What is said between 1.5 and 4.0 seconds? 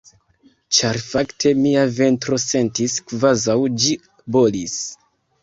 mia ventro sentis kvazaŭ ĝi